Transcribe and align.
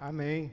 Amém. 0.00 0.52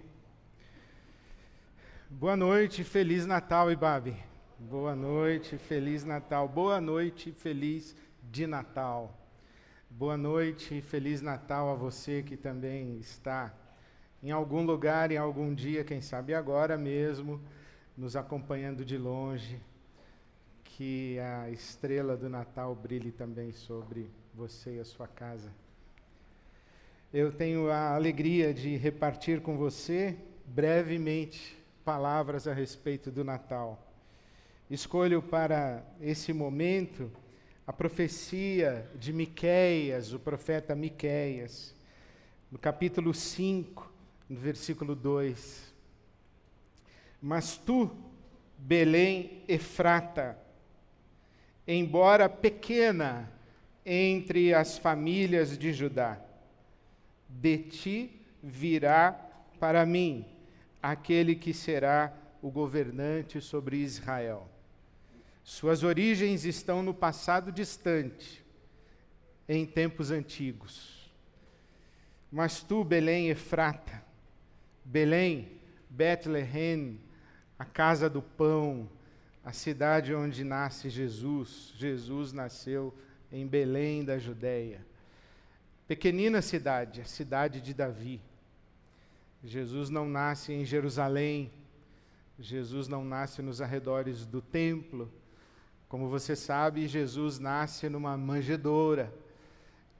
Boa 2.09 2.35
noite, 2.35 2.83
Feliz 2.83 3.27
Natal, 3.27 3.71
Ibabe. 3.71 4.17
Boa 4.57 4.95
noite, 4.95 5.55
Feliz 5.55 6.03
Natal. 6.03 6.47
Boa 6.47 6.81
noite, 6.81 7.31
Feliz 7.31 7.95
de 8.23 8.47
Natal. 8.47 9.15
Boa 9.87 10.17
noite, 10.17 10.81
Feliz 10.81 11.21
Natal 11.21 11.69
a 11.69 11.75
você 11.75 12.23
que 12.23 12.35
também 12.35 12.97
está 12.97 13.53
em 14.23 14.31
algum 14.31 14.65
lugar, 14.65 15.11
em 15.11 15.17
algum 15.17 15.53
dia, 15.53 15.83
quem 15.83 16.01
sabe 16.01 16.33
agora 16.33 16.75
mesmo, 16.75 17.39
nos 17.95 18.15
acompanhando 18.15 18.83
de 18.83 18.97
longe. 18.97 19.61
Que 20.63 21.19
a 21.19 21.51
estrela 21.51 22.17
do 22.17 22.27
Natal 22.27 22.73
brilhe 22.73 23.11
também 23.11 23.51
sobre 23.51 24.09
você 24.33 24.77
e 24.77 24.79
a 24.79 24.85
sua 24.85 25.07
casa 25.07 25.51
eu 27.17 27.31
tenho 27.31 27.71
a 27.71 27.95
alegria 27.95 28.53
de 28.53 28.75
repartir 28.75 29.39
com 29.39 29.55
você 29.55 30.17
brevemente 30.45 31.57
palavras 31.85 32.45
a 32.45 32.53
respeito 32.53 33.09
do 33.09 33.23
Natal. 33.23 33.81
Escolho 34.69 35.21
para 35.21 35.81
esse 36.01 36.33
momento 36.33 37.09
a 37.65 37.71
profecia 37.71 38.85
de 38.99 39.13
Miqueias, 39.13 40.11
o 40.11 40.19
profeta 40.19 40.75
Miqueias, 40.75 41.73
no 42.51 42.59
capítulo 42.59 43.13
5, 43.13 43.89
no 44.27 44.37
versículo 44.37 44.93
2. 44.93 45.73
Mas 47.21 47.55
tu, 47.55 47.95
Belém 48.57 49.41
Efrata, 49.47 50.37
embora 51.65 52.27
pequena 52.27 53.31
entre 53.85 54.53
as 54.53 54.77
famílias 54.77 55.57
de 55.57 55.71
Judá, 55.71 56.24
de 57.27 57.57
ti 57.57 58.21
virá 58.41 59.11
para 59.59 59.85
mim 59.85 60.25
aquele 60.81 61.35
que 61.35 61.53
será 61.53 62.13
o 62.41 62.51
governante 62.51 63.41
sobre 63.41 63.77
Israel. 63.77 64.47
Suas 65.43 65.83
origens 65.83 66.45
estão 66.45 66.81
no 66.83 66.93
passado 66.93 67.51
distante, 67.51 68.43
em 69.47 69.65
tempos 69.65 70.11
antigos. 70.11 71.11
Mas 72.31 72.61
tu, 72.61 72.83
Belém 72.83 73.29
Efrata, 73.29 74.03
Belém, 74.83 75.51
Bethlehem, 75.89 76.99
a 77.57 77.65
casa 77.65 78.09
do 78.09 78.21
pão, 78.21 78.89
a 79.43 79.51
cidade 79.51 80.13
onde 80.13 80.43
nasce 80.43 80.89
Jesus. 80.89 81.73
Jesus 81.77 82.33
nasceu 82.33 82.93
em 83.31 83.45
Belém 83.45 84.03
da 84.03 84.17
Judéia. 84.17 84.85
Pequenina 85.87 86.41
cidade, 86.41 87.01
a 87.01 87.05
cidade 87.05 87.61
de 87.61 87.71
Davi. 87.71 88.19
Jesus 89.43 89.91
não 89.91 90.09
nasce 90.09 90.51
em 90.51 90.65
Jerusalém, 90.65 91.51
Jesus 92.39 92.87
não 92.87 93.05
nasce 93.05 93.43
nos 93.43 93.61
arredores 93.61 94.25
do 94.25 94.41
templo. 94.41 95.11
Como 95.87 96.09
você 96.09 96.35
sabe, 96.35 96.87
Jesus 96.87 97.37
nasce 97.37 97.87
numa 97.87 98.17
manjedoura. 98.17 99.13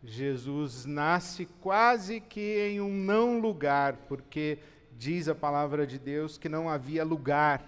Jesus 0.03 0.85
nasce 0.85 1.45
quase 1.61 2.19
que 2.19 2.67
em 2.67 2.81
um 2.81 2.91
não 2.91 3.39
lugar, 3.39 3.93
porque 4.07 4.57
diz 4.97 5.27
a 5.27 5.35
palavra 5.35 5.85
de 5.85 5.99
Deus 5.99 6.35
que 6.35 6.49
não 6.49 6.67
havia 6.67 7.03
lugar 7.03 7.63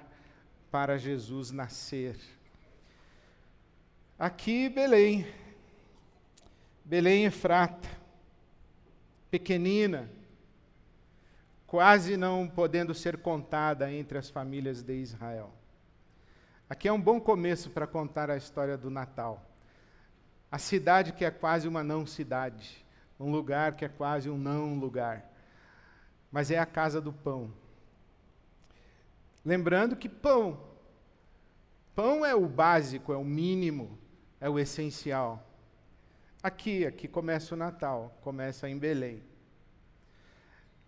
para 0.72 0.98
Jesus 0.98 1.52
nascer. 1.52 2.18
Aqui, 4.18 4.70
Belém. 4.70 5.28
Belém 6.84 7.26
Efrata 7.26 7.97
pequenina, 9.30 10.10
quase 11.66 12.16
não 12.16 12.48
podendo 12.48 12.94
ser 12.94 13.18
contada 13.18 13.92
entre 13.92 14.18
as 14.18 14.30
famílias 14.30 14.82
de 14.82 14.94
Israel. 14.94 15.52
Aqui 16.70 16.88
é 16.88 16.92
um 16.92 17.02
bom 17.02 17.20
começo 17.20 17.70
para 17.70 17.88
contar 17.88 18.30
a 18.30 18.38
história 18.38 18.78
do 18.78 18.90
Natal. 18.90 19.46
A 20.52 20.58
cidade 20.58 21.12
que 21.12 21.26
é 21.26 21.32
quase 21.32 21.68
uma 21.68 21.84
não 21.84 22.06
cidade, 22.06 22.86
um 23.20 23.32
lugar 23.32 23.76
que 23.76 23.86
é 23.86 23.90
quase 23.90 24.30
um 24.30 24.38
não 24.38 24.76
lugar, 24.76 25.30
mas 26.32 26.52
é 26.52 26.58
a 26.58 26.66
casa 26.66 27.02
do 27.02 27.12
pão. 27.12 27.52
Lembrando 29.44 29.96
que 29.96 30.10
pão, 30.10 30.60
pão 31.96 32.26
é 32.26 32.36
o 32.36 32.48
básico, 32.48 33.14
é 33.14 33.18
o 33.18 33.24
mínimo, 33.24 33.98
é 34.40 34.50
o 34.50 34.60
essencial. 34.60 35.47
Aqui, 36.48 36.86
aqui 36.86 37.10
começa 37.10 37.56
o 37.56 37.58
Natal, 37.58 38.18
começa 38.22 38.70
em 38.70 38.78
Belém. 38.78 39.22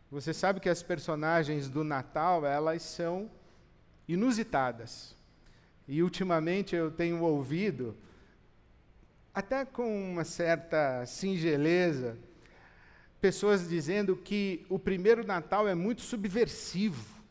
Você 0.10 0.34
sabe 0.34 0.62
que 0.62 0.70
as 0.70 0.82
personagens 0.82 1.68
do 1.68 1.84
Natal, 1.84 2.46
elas 2.46 2.82
são 2.82 3.30
inusitadas. 4.08 5.18
E 5.86 6.02
ultimamente 6.02 6.78
eu 6.78 6.90
tenho 6.90 7.22
ouvido, 7.22 7.98
até 9.34 9.66
com 9.66 10.14
uma 10.14 10.24
certa 10.24 11.06
singeleza, 11.06 12.18
pessoas 13.20 13.68
dizendo 13.68 14.16
que 14.16 14.66
o 14.70 14.80
primeiro 14.80 15.28
Natal 15.28 15.68
é 15.68 15.76
muito 15.76 16.04
subversivo. 16.04 17.22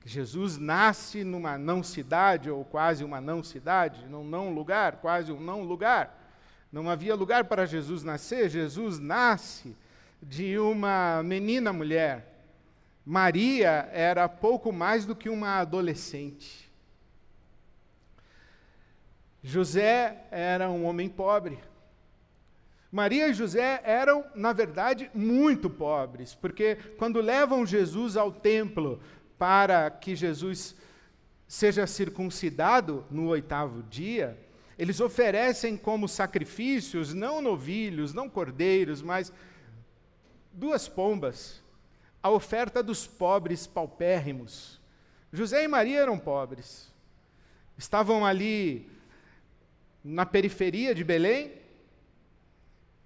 Que 0.00 0.08
Jesus 0.08 0.58
nasce 0.58 1.22
numa 1.22 1.56
não 1.56 1.80
cidade, 1.80 2.50
ou 2.50 2.64
quase 2.64 3.04
uma 3.04 3.20
não 3.20 3.44
cidade, 3.44 4.04
num 4.06 4.24
não 4.24 4.52
lugar, 4.52 4.96
quase 4.96 5.30
um 5.30 5.38
não 5.38 5.62
lugar. 5.62 6.17
Não 6.70 6.88
havia 6.88 7.14
lugar 7.14 7.44
para 7.44 7.66
Jesus 7.66 8.02
nascer, 8.02 8.50
Jesus 8.50 8.98
nasce 8.98 9.74
de 10.22 10.58
uma 10.58 11.22
menina 11.22 11.72
mulher. 11.72 12.34
Maria 13.04 13.88
era 13.92 14.28
pouco 14.28 14.70
mais 14.72 15.06
do 15.06 15.16
que 15.16 15.30
uma 15.30 15.60
adolescente. 15.60 16.70
José 19.42 20.26
era 20.30 20.68
um 20.68 20.84
homem 20.84 21.08
pobre. 21.08 21.58
Maria 22.90 23.28
e 23.28 23.34
José 23.34 23.80
eram, 23.84 24.24
na 24.34 24.52
verdade, 24.52 25.10
muito 25.14 25.70
pobres, 25.70 26.34
porque 26.34 26.76
quando 26.98 27.20
levam 27.20 27.64
Jesus 27.64 28.16
ao 28.16 28.32
templo 28.32 29.00
para 29.38 29.90
que 29.90 30.16
Jesus 30.16 30.74
seja 31.46 31.86
circuncidado 31.86 33.06
no 33.10 33.28
oitavo 33.28 33.82
dia, 33.84 34.38
eles 34.78 35.00
oferecem 35.00 35.76
como 35.76 36.08
sacrifícios 36.08 37.12
não 37.12 37.42
novilhos, 37.42 38.14
não 38.14 38.30
cordeiros, 38.30 39.02
mas 39.02 39.32
duas 40.52 40.88
pombas, 40.88 41.60
a 42.22 42.30
oferta 42.30 42.80
dos 42.80 43.04
pobres 43.04 43.66
paupérrimos. 43.66 44.80
José 45.32 45.64
e 45.64 45.68
Maria 45.68 46.00
eram 46.00 46.16
pobres. 46.16 46.92
Estavam 47.76 48.24
ali 48.24 48.88
na 50.02 50.24
periferia 50.24 50.94
de 50.94 51.02
Belém, 51.02 51.52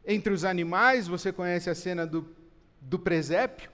entre 0.04 0.32
os 0.32 0.44
animais, 0.44 1.08
você 1.08 1.32
conhece 1.32 1.70
a 1.70 1.74
cena 1.74 2.06
do, 2.06 2.28
do 2.80 2.98
presépio. 2.98 3.70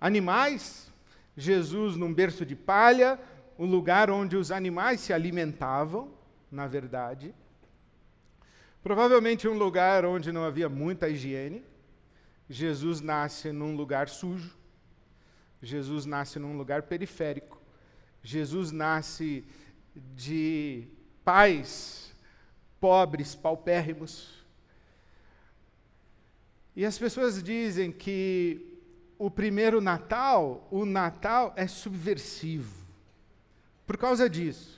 Animais, 0.00 0.90
Jesus 1.36 1.96
num 1.96 2.12
berço 2.12 2.44
de 2.44 2.56
palha, 2.56 3.20
o 3.56 3.64
lugar 3.64 4.10
onde 4.10 4.36
os 4.36 4.50
animais 4.50 5.00
se 5.00 5.12
alimentavam 5.12 6.17
na 6.50 6.66
verdade. 6.66 7.34
Provavelmente 8.82 9.48
um 9.48 9.56
lugar 9.56 10.04
onde 10.04 10.32
não 10.32 10.44
havia 10.44 10.68
muita 10.68 11.08
higiene. 11.08 11.64
Jesus 12.48 13.00
nasce 13.00 13.52
num 13.52 13.76
lugar 13.76 14.08
sujo. 14.08 14.56
Jesus 15.60 16.06
nasce 16.06 16.38
num 16.38 16.56
lugar 16.56 16.82
periférico. 16.82 17.60
Jesus 18.22 18.72
nasce 18.72 19.44
de 20.14 20.88
pais 21.24 22.14
pobres, 22.80 23.34
paupérrimos. 23.34 24.44
E 26.74 26.84
as 26.84 26.96
pessoas 26.96 27.42
dizem 27.42 27.90
que 27.90 28.80
o 29.18 29.30
primeiro 29.30 29.80
Natal, 29.80 30.66
o 30.70 30.84
Natal 30.84 31.52
é 31.56 31.66
subversivo. 31.66 32.86
Por 33.84 33.96
causa 33.96 34.30
disso. 34.30 34.77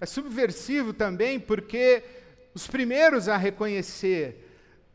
É 0.00 0.06
subversivo 0.06 0.92
também 0.92 1.40
porque 1.40 2.02
os 2.54 2.66
primeiros 2.66 3.28
a 3.28 3.36
reconhecer 3.36 4.44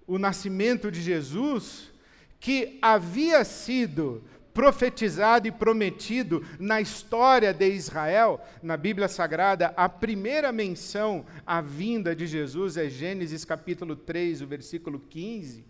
o 0.07 0.17
nascimento 0.17 0.91
de 0.91 1.01
Jesus, 1.01 1.91
que 2.39 2.77
havia 2.81 3.43
sido 3.43 4.23
profetizado 4.53 5.47
e 5.47 5.51
prometido 5.51 6.45
na 6.59 6.79
história 6.79 7.53
de 7.53 7.69
Israel, 7.69 8.39
na 8.61 8.77
Bíblia 8.77 9.07
Sagrada, 9.07 9.73
a 9.75 9.89
primeira 9.89 10.51
menção 10.51 11.25
à 11.45 11.59
vinda 11.59 12.15
de 12.15 12.27
Jesus 12.27 12.77
é 12.77 12.87
Gênesis 12.87 13.43
capítulo 13.43 13.95
3, 13.95 14.41
o 14.41 14.47
versículo 14.47 14.99
15. 14.99 15.65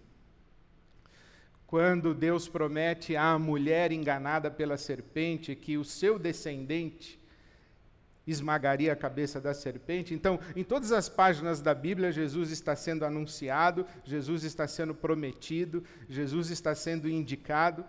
Quando 1.65 2.13
Deus 2.13 2.47
promete 2.47 3.15
à 3.15 3.39
mulher 3.39 3.91
enganada 3.91 4.51
pela 4.51 4.77
serpente 4.77 5.55
que 5.55 5.77
o 5.77 5.85
seu 5.85 6.19
descendente 6.19 7.22
esmagaria 8.25 8.93
a 8.93 8.95
cabeça 8.95 9.39
da 9.41 9.53
serpente. 9.53 10.13
Então, 10.13 10.39
em 10.55 10.63
todas 10.63 10.91
as 10.91 11.09
páginas 11.09 11.61
da 11.61 11.73
Bíblia, 11.73 12.11
Jesus 12.11 12.51
está 12.51 12.75
sendo 12.75 13.05
anunciado, 13.05 13.85
Jesus 14.03 14.43
está 14.43 14.67
sendo 14.67 14.95
prometido, 14.95 15.83
Jesus 16.07 16.49
está 16.49 16.73
sendo 16.73 17.09
indicado. 17.09 17.83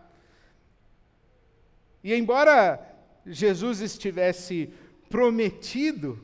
E 2.03 2.13
embora 2.15 2.85
Jesus 3.25 3.81
estivesse 3.81 4.73
prometido 5.09 6.23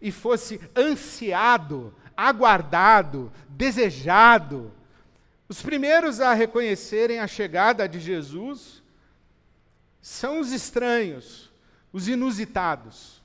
e 0.00 0.12
fosse 0.12 0.60
ansiado, 0.76 1.94
aguardado, 2.16 3.32
desejado, 3.48 4.72
os 5.48 5.62
primeiros 5.62 6.20
a 6.20 6.32
reconhecerem 6.32 7.18
a 7.18 7.26
chegada 7.26 7.88
de 7.88 7.98
Jesus 7.98 8.82
são 10.00 10.38
os 10.38 10.52
estranhos, 10.52 11.50
os 11.92 12.06
inusitados. 12.06 13.19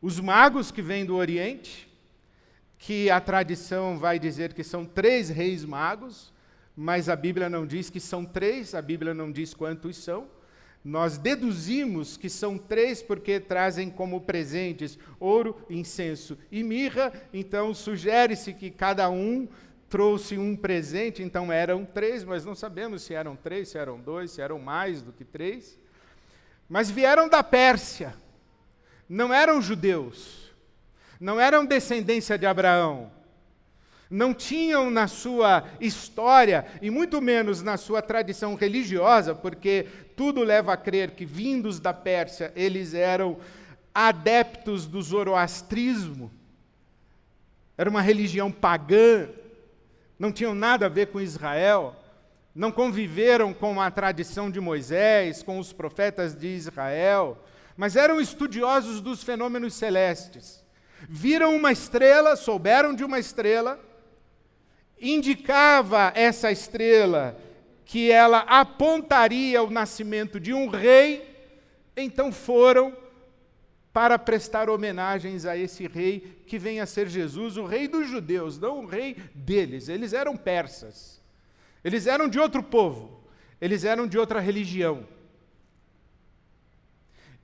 Os 0.00 0.20
magos 0.20 0.70
que 0.70 0.82
vêm 0.82 1.06
do 1.06 1.16
Oriente, 1.16 1.88
que 2.78 3.10
a 3.10 3.20
tradição 3.20 3.98
vai 3.98 4.18
dizer 4.18 4.52
que 4.52 4.62
são 4.62 4.84
três 4.84 5.28
reis 5.28 5.64
magos, 5.64 6.32
mas 6.76 7.08
a 7.08 7.16
Bíblia 7.16 7.48
não 7.48 7.66
diz 7.66 7.88
que 7.88 7.98
são 7.98 8.24
três, 8.24 8.74
a 8.74 8.82
Bíblia 8.82 9.14
não 9.14 9.32
diz 9.32 9.54
quantos 9.54 9.96
são. 9.96 10.28
Nós 10.84 11.18
deduzimos 11.18 12.16
que 12.16 12.28
são 12.28 12.56
três 12.56 13.02
porque 13.02 13.40
trazem 13.40 13.90
como 13.90 14.20
presentes 14.20 14.98
ouro, 15.18 15.56
incenso 15.68 16.38
e 16.52 16.62
mirra, 16.62 17.12
então 17.32 17.74
sugere-se 17.74 18.52
que 18.52 18.70
cada 18.70 19.08
um 19.10 19.48
trouxe 19.88 20.36
um 20.36 20.54
presente, 20.54 21.22
então 21.22 21.50
eram 21.50 21.84
três, 21.84 22.22
mas 22.22 22.44
não 22.44 22.54
sabemos 22.54 23.02
se 23.02 23.14
eram 23.14 23.34
três, 23.34 23.70
se 23.70 23.78
eram 23.78 23.98
dois, 23.98 24.30
se 24.30 24.40
eram 24.40 24.58
mais 24.58 25.00
do 25.00 25.12
que 25.12 25.24
três. 25.24 25.78
Mas 26.68 26.90
vieram 26.90 27.28
da 27.28 27.42
Pérsia, 27.42 28.14
não 29.08 29.32
eram 29.32 29.60
judeus, 29.62 30.52
não 31.20 31.40
eram 31.40 31.64
descendência 31.64 32.36
de 32.38 32.46
Abraão, 32.46 33.10
não 34.10 34.32
tinham 34.32 34.90
na 34.90 35.08
sua 35.08 35.64
história, 35.80 36.66
e 36.80 36.90
muito 36.90 37.20
menos 37.20 37.62
na 37.62 37.76
sua 37.76 38.00
tradição 38.00 38.54
religiosa, 38.54 39.34
porque 39.34 39.86
tudo 40.16 40.42
leva 40.42 40.72
a 40.72 40.76
crer 40.76 41.10
que, 41.12 41.24
vindos 41.24 41.80
da 41.80 41.92
Pérsia, 41.92 42.52
eles 42.54 42.94
eram 42.94 43.38
adeptos 43.94 44.86
do 44.86 45.02
zoroastrismo, 45.02 46.30
era 47.76 47.90
uma 47.90 48.00
religião 48.00 48.50
pagã, 48.50 49.28
não 50.18 50.32
tinham 50.32 50.54
nada 50.54 50.86
a 50.86 50.90
ver 50.90 51.08
com 51.08 51.20
Israel, 51.20 51.94
não 52.54 52.72
conviveram 52.72 53.52
com 53.52 53.80
a 53.80 53.90
tradição 53.90 54.50
de 54.50 54.60
Moisés, 54.60 55.42
com 55.42 55.58
os 55.58 55.72
profetas 55.74 56.34
de 56.34 56.46
Israel, 56.46 57.36
mas 57.76 57.96
eram 57.96 58.20
estudiosos 58.20 59.00
dos 59.00 59.22
fenômenos 59.22 59.74
celestes. 59.74 60.64
Viram 61.08 61.54
uma 61.54 61.72
estrela, 61.72 62.36
souberam 62.36 62.94
de 62.94 63.04
uma 63.04 63.18
estrela, 63.18 63.78
indicava 65.00 66.12
essa 66.14 66.50
estrela 66.50 67.38
que 67.84 68.10
ela 68.10 68.40
apontaria 68.40 69.62
o 69.62 69.70
nascimento 69.70 70.40
de 70.40 70.52
um 70.52 70.68
rei, 70.68 71.36
então 71.96 72.32
foram 72.32 72.96
para 73.92 74.18
prestar 74.18 74.68
homenagens 74.68 75.46
a 75.46 75.56
esse 75.56 75.86
rei 75.86 76.42
que 76.46 76.58
vem 76.58 76.80
a 76.80 76.86
ser 76.86 77.08
Jesus, 77.08 77.56
o 77.56 77.64
rei 77.64 77.88
dos 77.88 78.08
judeus, 78.08 78.58
não 78.58 78.80
o 78.80 78.86
rei 78.86 79.16
deles. 79.34 79.88
Eles 79.88 80.12
eram 80.12 80.36
persas. 80.36 81.22
Eles 81.82 82.06
eram 82.06 82.28
de 82.28 82.38
outro 82.38 82.62
povo. 82.62 83.24
Eles 83.60 83.84
eram 83.84 84.06
de 84.06 84.18
outra 84.18 84.38
religião. 84.38 85.06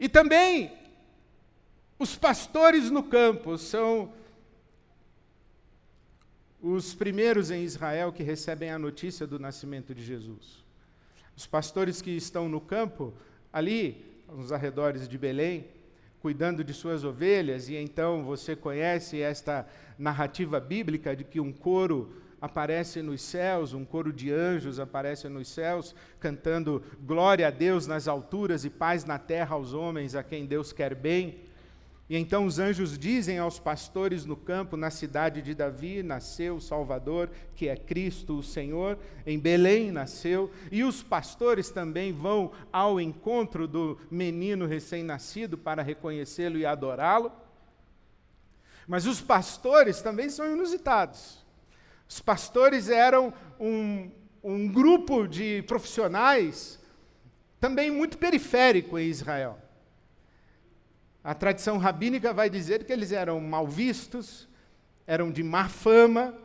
E 0.03 0.09
também 0.09 0.73
os 1.97 2.17
pastores 2.17 2.91
no 2.91 3.05
campo 3.05 3.57
são 3.57 4.13
os 6.61 6.93
primeiros 6.93 7.53
em 7.53 7.63
Israel 7.63 8.13
que 8.13 8.25
recebem 8.25 8.73
a 8.73 8.81
notícia 8.81 9.29
do 9.29 9.39
nascimento 9.39 9.95
de 9.95 10.03
Jesus. 10.03 10.65
Os 11.37 11.47
pastores 11.47 12.03
que 12.03 12.11
estão 12.11 12.49
no 12.49 12.61
campo, 12.61 13.15
ali, 13.53 14.05
nos 14.29 14.51
arredores 14.51 15.07
de 15.07 15.17
Belém, 15.17 15.69
cuidando 16.19 16.65
de 16.65 16.75
suas 16.75 17.05
ovelhas, 17.05 17.69
e 17.69 17.77
então 17.77 18.25
você 18.25 18.57
conhece 18.57 19.21
esta 19.21 19.69
narrativa 19.97 20.59
bíblica 20.59 21.15
de 21.15 21.23
que 21.23 21.39
um 21.39 21.53
coro 21.53 22.13
aparece 22.43 23.01
nos 23.01 23.23
céus, 23.23 23.73
um 23.73 23.85
coro 23.85 24.13
de 24.13 24.33
anjos 24.33 24.81
aparece 24.81 25.29
nos 25.29 25.47
céus, 25.47 25.95
cantando 26.19 26.83
glória 27.01 27.47
a 27.47 27.51
Deus 27.51 27.87
nas 27.87 28.09
alturas 28.09 28.65
e 28.65 28.71
paz 28.71 29.05
na 29.05 29.17
terra 29.17 29.55
aos 29.55 29.73
homens 29.73 30.17
a 30.17 30.25
quem 30.25 30.45
Deus 30.45 30.73
quer 30.73 30.93
bem. 30.93 31.39
E 32.11 32.17
então 32.17 32.45
os 32.45 32.59
anjos 32.59 32.99
dizem 32.99 33.39
aos 33.39 33.61
pastores 33.61 34.27
no 34.27 34.37
campo, 34.37 34.77
na 34.77 34.91
cidade 34.91 35.41
de 35.41 35.55
Davi, 35.55 36.03
nasceu 36.03 36.57
o 36.57 36.61
Salvador, 36.61 37.31
que 37.55 37.69
é 37.69 37.77
Cristo 37.77 38.39
o 38.39 38.43
Senhor, 38.43 38.99
em 39.25 39.39
Belém 39.39 39.93
nasceu, 39.93 40.51
e 40.73 40.83
os 40.83 41.01
pastores 41.01 41.71
também 41.71 42.13
vão 42.13 42.51
ao 42.73 43.01
encontro 43.01 43.69
do 43.69 43.97
menino 44.11 44.67
recém-nascido 44.67 45.57
para 45.57 45.81
reconhecê-lo 45.81 46.59
e 46.59 46.67
adorá-lo. 46.67 47.31
Mas 48.87 49.07
os 49.07 49.21
pastores 49.21 50.03
também 50.03 50.29
são 50.29 50.53
inusitados. 50.53 51.42
Os 52.13 52.21
pastores 52.21 52.91
eram 52.91 53.33
um, 53.59 54.11
um 54.45 54.71
grupo 54.71 55.27
de 55.27 55.63
profissionais 55.63 56.79
também 57.59 57.91
muito 57.91 58.19
periférico 58.19 58.99
em 58.99 59.09
Israel. 59.09 59.59
A 61.25 61.33
tradição 61.33 61.79
rabínica 61.79 62.31
vai 62.35 62.51
dizer 62.51 62.85
que 62.85 62.93
eles 62.93 63.13
eram 63.13 63.41
mal 63.41 63.67
vistos, 63.67 64.47
eram 65.07 65.33
de 65.33 65.43
má 65.43 65.71
fama. 65.71 66.39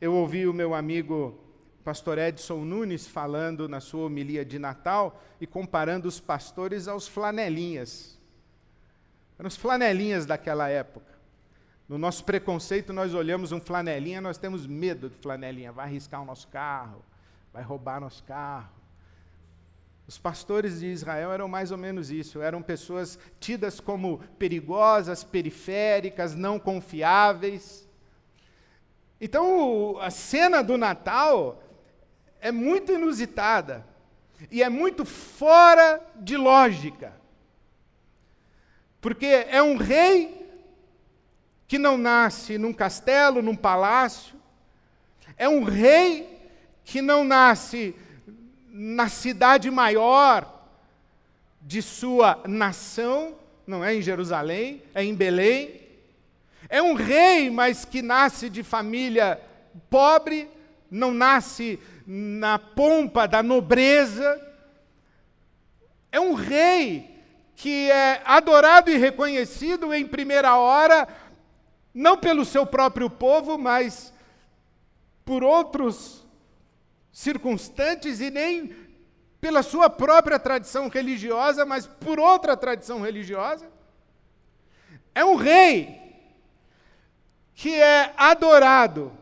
Eu 0.00 0.12
ouvi 0.12 0.44
o 0.44 0.52
meu 0.52 0.74
amigo 0.74 1.38
pastor 1.84 2.18
Edson 2.18 2.64
Nunes 2.64 3.06
falando 3.06 3.68
na 3.68 3.78
sua 3.78 4.06
homilia 4.06 4.44
de 4.44 4.58
Natal 4.58 5.22
e 5.40 5.46
comparando 5.46 6.08
os 6.08 6.18
pastores 6.18 6.88
aos 6.88 7.06
flanelinhas. 7.06 8.18
Eram 9.38 9.46
os 9.46 9.56
flanelinhas 9.56 10.26
daquela 10.26 10.68
época. 10.68 11.13
No 11.86 11.98
nosso 11.98 12.24
preconceito, 12.24 12.92
nós 12.92 13.12
olhamos 13.12 13.52
um 13.52 13.60
flanelinha, 13.60 14.20
nós 14.20 14.38
temos 14.38 14.66
medo 14.66 15.10
de 15.10 15.16
flanelinha. 15.16 15.70
Vai 15.70 15.86
arriscar 15.86 16.22
o 16.22 16.24
nosso 16.24 16.48
carro, 16.48 17.04
vai 17.52 17.62
roubar 17.62 18.00
nosso 18.00 18.22
carro. 18.24 18.70
Os 20.06 20.18
pastores 20.18 20.80
de 20.80 20.86
Israel 20.86 21.32
eram 21.32 21.48
mais 21.48 21.70
ou 21.70 21.78
menos 21.78 22.10
isso, 22.10 22.40
eram 22.40 22.62
pessoas 22.62 23.18
tidas 23.38 23.80
como 23.80 24.18
perigosas, 24.38 25.24
periféricas, 25.24 26.34
não 26.34 26.58
confiáveis. 26.58 27.88
Então, 29.20 29.98
a 30.00 30.10
cena 30.10 30.62
do 30.62 30.76
Natal 30.76 31.62
é 32.40 32.52
muito 32.52 32.92
inusitada 32.92 33.86
e 34.50 34.62
é 34.62 34.68
muito 34.68 35.04
fora 35.04 36.02
de 36.16 36.36
lógica. 36.36 37.14
Porque 39.00 39.26
é 39.26 39.62
um 39.62 39.76
rei 39.76 40.43
que 41.66 41.78
não 41.78 41.96
nasce 41.96 42.58
num 42.58 42.72
castelo, 42.72 43.42
num 43.42 43.56
palácio, 43.56 44.34
é 45.36 45.48
um 45.48 45.64
rei 45.64 46.34
que 46.84 47.00
não 47.00 47.24
nasce 47.24 47.94
na 48.68 49.08
cidade 49.08 49.70
maior 49.70 50.50
de 51.60 51.80
sua 51.80 52.42
nação, 52.46 53.36
não 53.66 53.84
é 53.84 53.94
em 53.94 54.02
Jerusalém, 54.02 54.82
é 54.94 55.02
em 55.02 55.14
Belém. 55.14 55.80
É 56.68 56.82
um 56.82 56.94
rei, 56.94 57.50
mas 57.50 57.84
que 57.84 58.02
nasce 58.02 58.50
de 58.50 58.62
família 58.62 59.40
pobre, 59.88 60.48
não 60.90 61.12
nasce 61.12 61.78
na 62.06 62.58
pompa 62.58 63.26
da 63.26 63.42
nobreza. 63.42 64.40
É 66.12 66.20
um 66.20 66.34
rei 66.34 67.14
que 67.56 67.90
é 67.90 68.20
adorado 68.24 68.90
e 68.90 68.96
reconhecido 68.96 69.94
em 69.94 70.06
primeira 70.06 70.56
hora, 70.56 71.08
não 71.94 72.16
pelo 72.16 72.44
seu 72.44 72.66
próprio 72.66 73.08
povo, 73.08 73.56
mas 73.56 74.12
por 75.24 75.44
outros 75.44 76.26
circunstantes 77.12 78.20
e 78.20 78.30
nem 78.30 78.74
pela 79.40 79.62
sua 79.62 79.88
própria 79.88 80.38
tradição 80.38 80.88
religiosa, 80.88 81.64
mas 81.64 81.86
por 81.86 82.18
outra 82.18 82.56
tradição 82.56 83.00
religiosa. 83.00 83.70
É 85.14 85.24
um 85.24 85.36
rei 85.36 86.02
que 87.54 87.72
é 87.72 88.12
adorado 88.16 89.12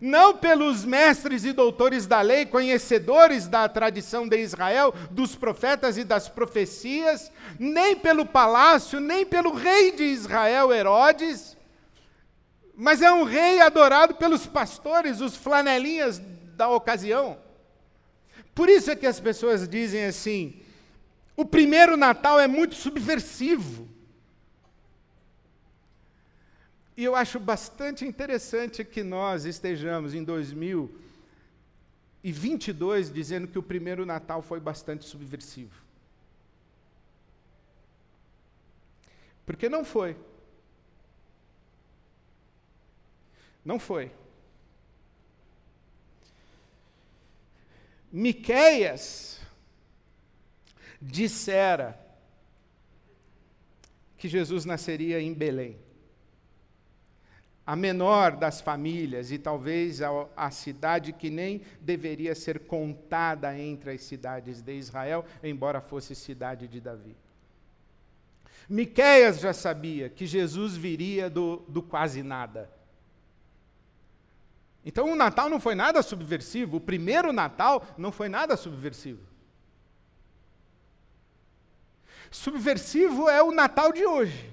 não 0.00 0.36
pelos 0.36 0.84
mestres 0.84 1.44
e 1.44 1.52
doutores 1.52 2.06
da 2.06 2.20
lei, 2.20 2.46
conhecedores 2.46 3.46
da 3.46 3.68
tradição 3.68 4.26
de 4.26 4.38
Israel, 4.38 4.94
dos 5.10 5.34
profetas 5.34 5.96
e 5.98 6.04
das 6.04 6.28
profecias, 6.28 7.30
nem 7.58 7.96
pelo 7.96 8.24
palácio, 8.24 9.00
nem 9.00 9.26
pelo 9.26 9.52
rei 9.54 9.92
de 9.92 10.04
Israel, 10.04 10.72
Herodes, 10.72 11.56
mas 12.74 13.02
é 13.02 13.12
um 13.12 13.24
rei 13.24 13.60
adorado 13.60 14.14
pelos 14.14 14.46
pastores, 14.46 15.20
os 15.20 15.36
flanelinhas 15.36 16.18
da 16.56 16.68
ocasião. 16.68 17.38
Por 18.54 18.68
isso 18.68 18.90
é 18.90 18.96
que 18.96 19.06
as 19.06 19.20
pessoas 19.20 19.68
dizem 19.68 20.04
assim: 20.04 20.60
O 21.36 21.44
primeiro 21.44 21.96
Natal 21.96 22.40
é 22.40 22.46
muito 22.46 22.74
subversivo. 22.74 23.88
E 26.96 27.04
eu 27.04 27.14
acho 27.16 27.40
bastante 27.40 28.04
interessante 28.04 28.84
que 28.84 29.02
nós 29.02 29.46
estejamos 29.46 30.12
em 30.14 30.22
2022 30.22 33.10
dizendo 33.10 33.48
que 33.48 33.58
o 33.58 33.62
primeiro 33.62 34.04
Natal 34.04 34.42
foi 34.42 34.60
bastante 34.60 35.06
subversivo. 35.06 35.80
Porque 39.46 39.68
não 39.68 39.84
foi. 39.84 40.16
Não 43.64 43.78
foi. 43.78 44.10
Miqueias 48.10 49.40
dissera 51.00 51.98
que 54.18 54.28
Jesus 54.28 54.64
nasceria 54.64 55.20
em 55.20 55.32
Belém. 55.32 55.76
A 57.64 57.74
menor 57.74 58.36
das 58.36 58.60
famílias, 58.60 59.30
e 59.30 59.38
talvez 59.38 60.02
a, 60.02 60.10
a, 60.36 60.50
cidade 60.50 61.12
que 61.12 61.30
nem 61.30 61.62
deveria 61.80 62.34
ser 62.34 62.60
contada 62.60 63.56
entre 63.58 63.92
as 63.92 64.02
cidades 64.02 64.60
de 64.60 64.74
Israel, 64.74 65.24
embora 65.42 65.80
fosse 65.80 66.14
cidade 66.14 66.68
de 66.68 66.80
Davi. 66.80 67.16
Miqueias 68.68 69.40
já 69.40 69.52
sabia 69.52 70.08
que 70.08 70.26
Jesus 70.26 70.76
viria 70.76 71.30
do, 71.30 71.64
do 71.68 71.82
quase 71.82 72.22
nada. 72.22 72.68
Então 74.84 75.10
o 75.10 75.16
Natal 75.16 75.48
não 75.48 75.60
foi 75.60 75.74
nada 75.74 76.02
subversivo, 76.02 76.76
o 76.76 76.80
primeiro 76.80 77.32
Natal 77.32 77.86
não 77.96 78.10
foi 78.10 78.28
nada 78.28 78.56
subversivo. 78.56 79.20
Subversivo 82.30 83.28
é 83.28 83.42
o 83.42 83.52
Natal 83.52 83.92
de 83.92 84.06
hoje. 84.06 84.50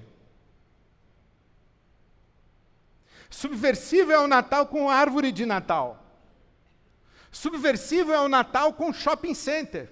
Subversivo 3.30 4.12
é 4.12 4.18
o 4.18 4.28
Natal 4.28 4.66
com 4.66 4.90
árvore 4.90 5.32
de 5.32 5.46
Natal. 5.46 6.04
Subversivo 7.30 8.12
é 8.12 8.20
o 8.20 8.28
Natal 8.28 8.72
com 8.72 8.92
shopping 8.92 9.34
center. 9.34 9.90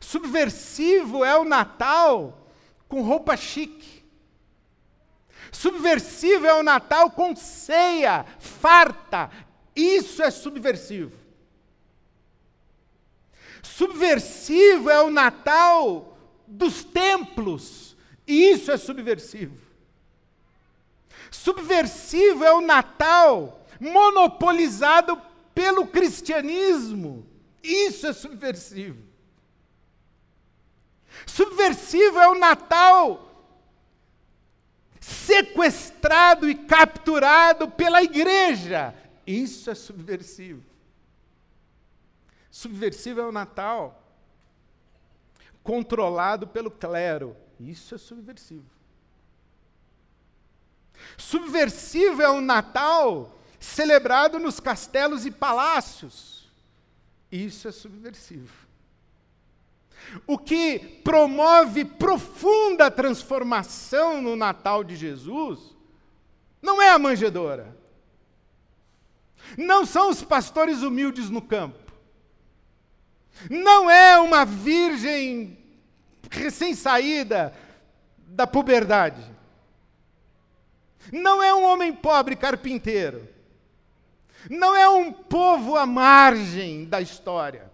Subversivo 0.00 1.24
é 1.24 1.38
o 1.38 1.44
Natal 1.44 2.50
com 2.88 3.02
roupa 3.02 3.36
chique. 3.36 3.93
Subversivo 5.54 6.46
é 6.46 6.54
o 6.54 6.64
Natal 6.64 7.12
com 7.12 7.34
ceia, 7.36 8.26
farta. 8.40 9.30
Isso 9.74 10.20
é 10.20 10.30
subversivo. 10.30 11.16
Subversivo 13.62 14.90
é 14.90 15.00
o 15.00 15.10
Natal 15.10 16.18
dos 16.44 16.82
templos. 16.82 17.96
Isso 18.26 18.72
é 18.72 18.76
subversivo. 18.76 19.56
Subversivo 21.30 22.44
é 22.44 22.52
o 22.52 22.60
Natal 22.60 23.64
monopolizado 23.78 25.20
pelo 25.54 25.86
cristianismo. 25.86 27.24
Isso 27.62 28.08
é 28.08 28.12
subversivo. 28.12 29.02
Subversivo 31.26 32.18
é 32.18 32.28
o 32.28 32.34
Natal 32.34 33.33
sequestrado 35.04 36.48
e 36.48 36.54
capturado 36.54 37.70
pela 37.70 38.02
igreja. 38.02 38.94
Isso 39.26 39.70
é 39.70 39.74
subversivo. 39.74 40.64
Subversivo 42.50 43.20
é 43.20 43.26
o 43.26 43.32
Natal 43.32 44.02
controlado 45.62 46.46
pelo 46.46 46.70
clero. 46.70 47.36
Isso 47.60 47.94
é 47.94 47.98
subversivo. 47.98 48.64
Subversivo 51.18 52.22
é 52.22 52.30
o 52.30 52.40
Natal 52.40 53.38
celebrado 53.60 54.38
nos 54.38 54.58
castelos 54.58 55.26
e 55.26 55.30
palácios. 55.30 56.50
Isso 57.30 57.68
é 57.68 57.72
subversivo. 57.72 58.63
O 60.26 60.38
que 60.38 60.78
promove 61.02 61.84
profunda 61.84 62.90
transformação 62.90 64.22
no 64.22 64.36
Natal 64.36 64.84
de 64.84 64.96
Jesus 64.96 65.74
não 66.62 66.80
é 66.80 66.90
a 66.90 66.98
manjedora. 66.98 67.76
Não 69.58 69.84
são 69.84 70.08
os 70.08 70.22
pastores 70.22 70.82
humildes 70.82 71.28
no 71.28 71.42
campo. 71.42 71.92
Não 73.50 73.90
é 73.90 74.18
uma 74.18 74.44
virgem 74.44 75.58
recém-saída 76.30 77.54
da 78.16 78.46
puberdade. 78.46 79.22
Não 81.12 81.42
é 81.42 81.52
um 81.52 81.64
homem 81.64 81.92
pobre 81.92 82.34
carpinteiro. 82.34 83.28
Não 84.48 84.74
é 84.74 84.88
um 84.88 85.12
povo 85.12 85.76
à 85.76 85.86
margem 85.86 86.84
da 86.84 87.00
história. 87.00 87.70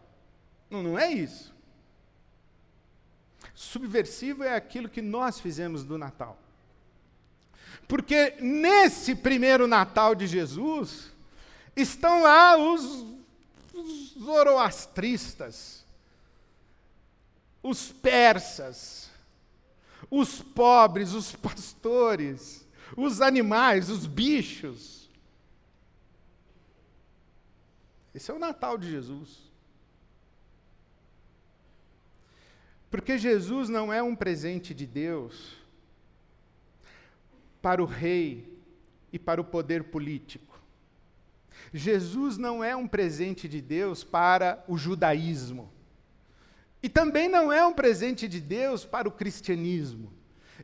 Não, 0.68 0.82
não 0.82 0.98
é 0.98 1.10
isso. 1.12 1.54
Subversivo 3.60 4.42
é 4.42 4.56
aquilo 4.56 4.88
que 4.88 5.02
nós 5.02 5.38
fizemos 5.38 5.84
do 5.84 5.98
Natal. 5.98 6.40
Porque 7.86 8.34
nesse 8.40 9.14
primeiro 9.14 9.66
Natal 9.66 10.14
de 10.14 10.26
Jesus, 10.26 11.12
estão 11.76 12.22
lá 12.22 12.56
os 12.56 13.04
zoroastristas, 14.18 15.84
os 17.62 17.92
persas, 17.92 19.10
os 20.10 20.40
pobres, 20.40 21.12
os 21.12 21.36
pastores, 21.36 22.66
os 22.96 23.20
animais, 23.20 23.90
os 23.90 24.06
bichos. 24.06 25.06
Esse 28.14 28.30
é 28.30 28.34
o 28.34 28.38
Natal 28.38 28.78
de 28.78 28.90
Jesus. 28.90 29.49
Porque 32.90 33.16
Jesus 33.16 33.68
não 33.68 33.92
é 33.92 34.02
um 34.02 34.16
presente 34.16 34.74
de 34.74 34.86
Deus 34.86 35.56
para 37.62 37.82
o 37.82 37.86
rei 37.86 38.58
e 39.12 39.18
para 39.18 39.40
o 39.40 39.44
poder 39.44 39.84
político. 39.84 40.60
Jesus 41.72 42.36
não 42.36 42.64
é 42.64 42.74
um 42.74 42.88
presente 42.88 43.48
de 43.48 43.60
Deus 43.60 44.02
para 44.02 44.64
o 44.66 44.76
judaísmo. 44.76 45.70
E 46.82 46.88
também 46.88 47.28
não 47.28 47.52
é 47.52 47.64
um 47.64 47.72
presente 47.72 48.26
de 48.26 48.40
Deus 48.40 48.84
para 48.84 49.08
o 49.08 49.12
cristianismo. 49.12 50.12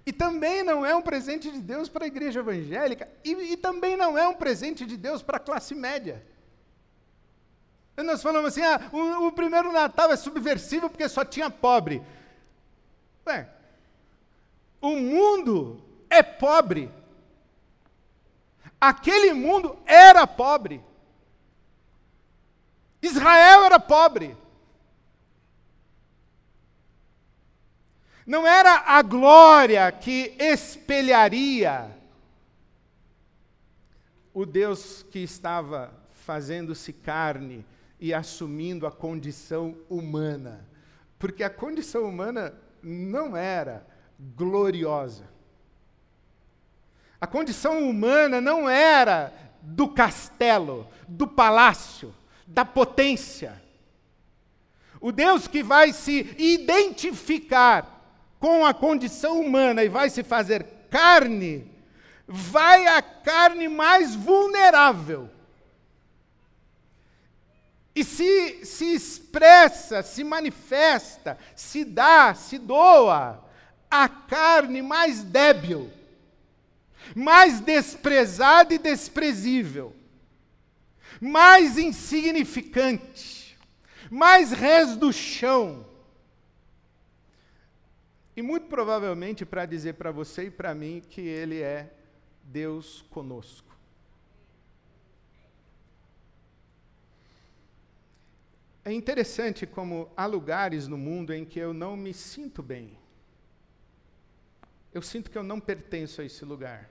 E 0.04 0.12
também 0.12 0.62
não 0.62 0.84
é 0.84 0.94
um 0.94 1.02
presente 1.02 1.50
de 1.50 1.60
Deus 1.60 1.88
para 1.88 2.04
a 2.04 2.08
igreja 2.08 2.40
evangélica. 2.40 3.08
E, 3.24 3.32
e 3.52 3.56
também 3.56 3.96
não 3.96 4.16
é 4.16 4.26
um 4.26 4.34
presente 4.34 4.84
de 4.84 4.96
Deus 4.96 5.22
para 5.22 5.36
a 5.36 5.40
classe 5.40 5.74
média. 5.74 6.24
E 7.96 8.02
nós 8.02 8.22
falamos 8.22 8.48
assim: 8.48 8.62
ah, 8.62 8.80
o, 8.92 9.28
o 9.28 9.32
primeiro 9.32 9.72
Natal 9.72 10.10
é 10.10 10.16
subversivo 10.16 10.90
porque 10.90 11.08
só 11.08 11.24
tinha 11.24 11.50
pobre. 11.50 12.02
Ué, 13.26 13.48
o 14.80 14.90
mundo 14.96 15.82
é 16.08 16.22
pobre. 16.22 16.90
Aquele 18.80 19.32
mundo 19.32 19.78
era 19.84 20.26
pobre. 20.26 20.80
Israel 23.02 23.64
era 23.64 23.80
pobre. 23.80 24.36
Não 28.26 28.46
era 28.46 28.82
a 28.86 29.02
glória 29.02 29.90
que 29.92 30.34
espelharia 30.38 31.96
o 34.34 34.44
Deus 34.44 35.04
que 35.10 35.20
estava 35.20 35.94
fazendo-se 36.12 36.92
carne 36.92 37.64
e 37.98 38.12
assumindo 38.12 38.86
a 38.86 38.90
condição 38.90 39.76
humana. 39.88 40.68
Porque 41.18 41.42
a 41.42 41.48
condição 41.48 42.02
humana 42.02 42.52
não 42.82 43.36
era 43.36 43.86
gloriosa. 44.18 45.24
A 47.20 47.26
condição 47.26 47.88
humana 47.88 48.40
não 48.40 48.68
era 48.68 49.32
do 49.62 49.88
castelo, 49.88 50.86
do 51.08 51.26
palácio 51.26 52.14
da 52.46 52.64
potência. 52.64 53.60
O 55.00 55.10
Deus 55.10 55.48
que 55.48 55.62
vai 55.62 55.92
se 55.92 56.34
identificar 56.38 57.96
com 58.38 58.64
a 58.64 58.72
condição 58.72 59.40
humana 59.40 59.82
e 59.82 59.88
vai 59.88 60.08
se 60.08 60.22
fazer 60.22 60.64
carne, 60.90 61.70
vai 62.26 62.86
a 62.86 63.02
carne 63.02 63.68
mais 63.68 64.14
vulnerável. 64.14 65.28
E 67.96 68.04
se, 68.04 68.64
se 68.64 68.94
expressa, 68.94 70.02
se 70.02 70.22
manifesta, 70.22 71.36
se 71.56 71.84
dá, 71.84 72.34
se 72.34 72.58
doa 72.58 73.42
a 73.90 74.08
carne 74.08 74.82
mais 74.82 75.24
débil, 75.24 75.90
mais 77.14 77.58
desprezada 77.58 78.74
e 78.74 78.78
desprezível 78.78 79.96
mais 81.20 81.78
insignificante, 81.78 83.56
mais 84.10 84.52
res 84.52 84.96
do 84.96 85.12
chão. 85.12 85.86
E 88.36 88.42
muito 88.42 88.66
provavelmente 88.66 89.46
para 89.46 89.64
dizer 89.64 89.94
para 89.94 90.10
você 90.10 90.44
e 90.44 90.50
para 90.50 90.74
mim 90.74 91.02
que 91.08 91.22
Ele 91.22 91.60
é 91.60 91.92
Deus 92.42 93.02
conosco. 93.10 93.65
É 98.86 98.92
interessante 98.92 99.66
como 99.66 100.08
há 100.16 100.26
lugares 100.26 100.86
no 100.86 100.96
mundo 100.96 101.34
em 101.34 101.44
que 101.44 101.58
eu 101.58 101.74
não 101.74 101.96
me 101.96 102.14
sinto 102.14 102.62
bem. 102.62 102.96
Eu 104.94 105.02
sinto 105.02 105.28
que 105.28 105.36
eu 105.36 105.42
não 105.42 105.58
pertenço 105.58 106.20
a 106.20 106.24
esse 106.24 106.44
lugar. 106.44 106.88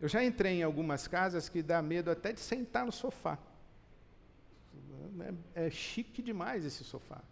Eu 0.00 0.08
já 0.08 0.24
entrei 0.24 0.54
em 0.54 0.62
algumas 0.64 1.06
casas 1.06 1.48
que 1.48 1.62
dá 1.62 1.80
medo 1.80 2.10
até 2.10 2.32
de 2.32 2.40
sentar 2.40 2.84
no 2.84 2.90
sofá. 2.90 3.38
É, 5.54 5.66
é 5.66 5.70
chique 5.70 6.20
demais 6.20 6.64
esse 6.64 6.82
sofá. 6.82 7.22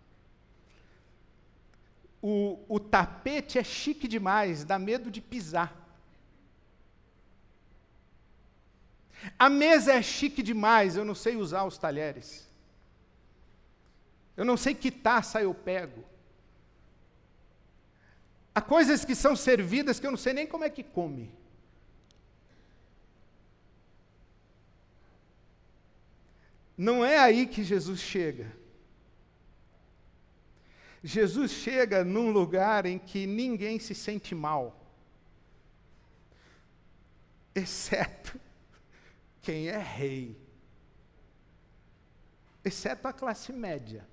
O, 2.22 2.64
o 2.68 2.78
tapete 2.78 3.58
é 3.58 3.64
chique 3.64 4.06
demais, 4.06 4.62
dá 4.62 4.78
medo 4.78 5.10
de 5.10 5.20
pisar. 5.20 5.76
A 9.36 9.50
mesa 9.50 9.94
é 9.94 10.00
chique 10.00 10.44
demais, 10.44 10.94
eu 10.94 11.04
não 11.04 11.16
sei 11.16 11.34
usar 11.34 11.64
os 11.64 11.76
talheres. 11.76 12.48
Eu 14.36 14.44
não 14.44 14.56
sei 14.56 14.74
que 14.74 14.90
taça 14.90 15.40
eu 15.42 15.54
pego. 15.54 16.04
Há 18.54 18.60
coisas 18.60 19.04
que 19.04 19.14
são 19.14 19.36
servidas 19.36 20.00
que 20.00 20.06
eu 20.06 20.10
não 20.10 20.18
sei 20.18 20.32
nem 20.32 20.46
como 20.46 20.64
é 20.64 20.70
que 20.70 20.82
come. 20.82 21.32
Não 26.76 27.04
é 27.04 27.18
aí 27.18 27.46
que 27.46 27.62
Jesus 27.62 28.00
chega. 28.00 28.60
Jesus 31.02 31.50
chega 31.50 32.04
num 32.04 32.30
lugar 32.30 32.84
em 32.84 32.98
que 32.98 33.26
ninguém 33.26 33.78
se 33.78 33.94
sente 33.94 34.34
mal, 34.34 34.78
exceto 37.54 38.38
quem 39.40 39.68
é 39.68 39.78
rei, 39.78 40.38
exceto 42.62 43.08
a 43.08 43.12
classe 43.12 43.50
média, 43.50 44.06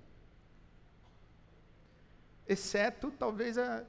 exceto 2.48 3.12
talvez 3.12 3.58
a, 3.58 3.84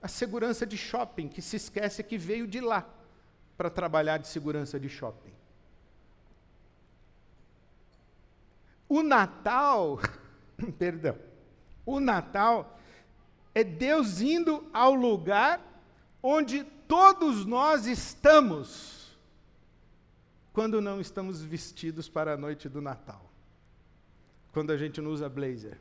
a 0.00 0.08
segurança 0.08 0.66
de 0.66 0.76
shopping, 0.76 1.28
que 1.28 1.42
se 1.42 1.56
esquece 1.56 2.02
que 2.02 2.18
veio 2.18 2.46
de 2.46 2.60
lá 2.60 2.88
para 3.56 3.70
trabalhar 3.70 4.18
de 4.18 4.28
segurança 4.28 4.78
de 4.80 4.88
shopping. 4.88 5.32
O 8.88 9.02
Natal, 9.02 10.00
perdão, 10.78 11.18
o 11.86 12.00
Natal 12.00 12.78
é 13.54 13.62
Deus 13.62 14.20
indo 14.20 14.68
ao 14.72 14.94
lugar 14.94 15.60
onde 16.22 16.64
todos 16.86 17.44
nós 17.44 17.86
estamos, 17.86 19.16
quando 20.52 20.80
não 20.80 21.00
estamos 21.00 21.40
vestidos 21.40 22.08
para 22.08 22.34
a 22.34 22.36
noite 22.36 22.68
do 22.68 22.82
Natal. 22.82 23.30
Quando 24.52 24.70
a 24.70 24.76
gente 24.76 25.00
não 25.00 25.10
usa 25.10 25.28
blazer. 25.28 25.78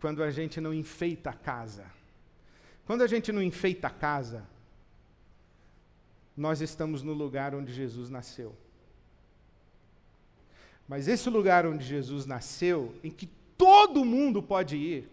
Quando 0.00 0.22
a 0.22 0.30
gente 0.30 0.60
não 0.60 0.72
enfeita 0.72 1.30
a 1.30 1.34
casa. 1.34 1.84
Quando 2.86 3.02
a 3.02 3.06
gente 3.06 3.30
não 3.32 3.42
enfeita 3.42 3.88
a 3.88 3.90
casa, 3.90 4.46
nós 6.36 6.60
estamos 6.60 7.02
no 7.02 7.12
lugar 7.12 7.54
onde 7.54 7.72
Jesus 7.72 8.08
nasceu. 8.08 8.54
Mas 10.88 11.06
esse 11.06 11.28
lugar 11.28 11.66
onde 11.66 11.84
Jesus 11.84 12.24
nasceu, 12.24 12.94
em 13.04 13.10
que 13.10 13.26
todo 13.58 14.04
mundo 14.04 14.42
pode 14.42 14.76
ir, 14.76 15.08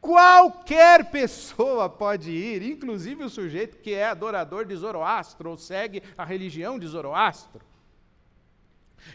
qualquer 0.00 1.10
pessoa 1.10 1.88
pode 1.88 2.30
ir, 2.30 2.62
inclusive 2.62 3.24
o 3.24 3.30
sujeito 3.30 3.78
que 3.78 3.94
é 3.94 4.04
adorador 4.04 4.66
de 4.66 4.76
Zoroastro 4.76 5.50
ou 5.50 5.56
segue 5.56 6.02
a 6.16 6.24
religião 6.24 6.78
de 6.78 6.86
Zoroastro. 6.86 7.62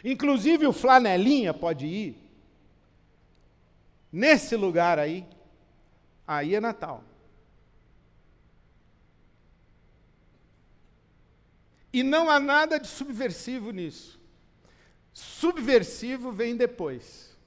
Inclusive 0.03 0.65
o 0.67 0.73
flanelinha 0.73 1.53
pode 1.53 1.85
ir. 1.85 2.28
Nesse 4.11 4.55
lugar 4.55 4.97
aí, 4.97 5.25
aí 6.27 6.55
é 6.55 6.59
Natal. 6.59 7.03
E 11.91 12.03
não 12.03 12.29
há 12.29 12.39
nada 12.39 12.79
de 12.79 12.87
subversivo 12.87 13.71
nisso. 13.71 14.19
Subversivo 15.13 16.31
vem 16.31 16.55
depois. 16.55 17.37